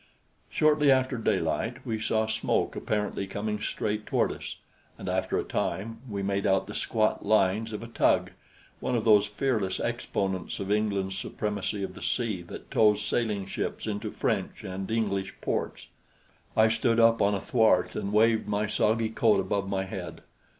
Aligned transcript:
Shortly 0.49 0.89
after 0.89 1.15
daylight 1.15 1.85
we 1.85 1.99
saw 1.99 2.25
smoke 2.25 2.75
apparently 2.75 3.27
coming 3.27 3.59
straight 3.61 4.07
toward 4.07 4.31
us, 4.31 4.57
and 4.97 5.07
after 5.07 5.37
a 5.37 5.43
time 5.43 5.99
we 6.09 6.23
made 6.23 6.47
out 6.47 6.65
the 6.65 6.73
squat 6.73 7.23
lines 7.23 7.71
of 7.71 7.83
a 7.83 7.87
tug 7.87 8.31
one 8.79 8.95
of 8.95 9.05
those 9.05 9.27
fearless 9.27 9.79
exponents 9.79 10.59
of 10.59 10.71
England's 10.71 11.15
supremacy 11.19 11.83
of 11.83 11.93
the 11.93 12.01
sea 12.01 12.41
that 12.47 12.71
tows 12.71 13.05
sailing 13.05 13.45
ships 13.45 13.85
into 13.85 14.09
French 14.09 14.63
and 14.63 14.89
English 14.89 15.35
ports. 15.39 15.89
I 16.57 16.67
stood 16.67 16.99
up 16.99 17.21
on 17.21 17.35
a 17.35 17.39
thwart 17.39 17.93
and 17.95 18.11
waved 18.11 18.47
my 18.47 18.65
soggy 18.65 19.09
coat 19.09 19.39
above 19.39 19.69
my 19.69 19.83
head. 19.85 20.21